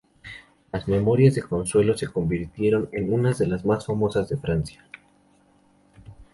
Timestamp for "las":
0.71-0.87, 3.45-3.63